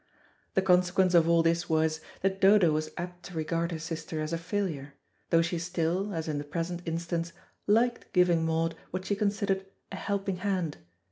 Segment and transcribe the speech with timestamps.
[0.55, 4.33] The consequence of all this was, that Dodo was apt to regard her sister as
[4.33, 4.95] a failure,
[5.29, 7.33] though she still, as in the present instance,
[7.67, 10.77] liked giving Maud what she considered a helping hand.